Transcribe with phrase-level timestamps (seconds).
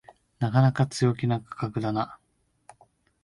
[0.39, 2.17] なかなか強気な価格だな